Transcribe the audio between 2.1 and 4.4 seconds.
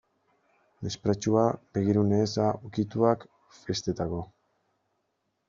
eza, ukituak, festetako.